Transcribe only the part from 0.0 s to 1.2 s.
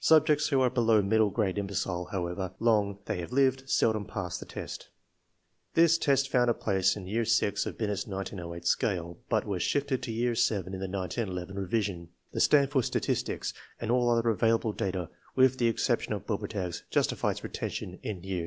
Subjects who are below